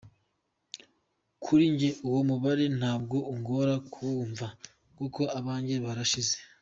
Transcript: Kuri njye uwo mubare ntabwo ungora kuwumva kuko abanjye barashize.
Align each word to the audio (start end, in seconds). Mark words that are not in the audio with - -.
Kuri 1.43 1.63
njye 1.73 1.89
uwo 2.07 2.19
mubare 2.29 2.65
ntabwo 2.79 3.17
ungora 3.33 3.73
kuwumva 3.91 4.45
kuko 4.97 5.21
abanjye 5.39 5.75
barashize. 5.85 6.35